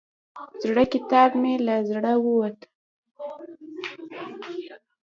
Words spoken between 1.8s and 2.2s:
زړه